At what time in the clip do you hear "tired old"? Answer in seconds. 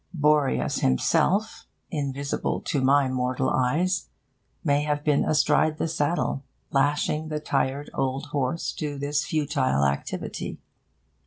7.39-8.25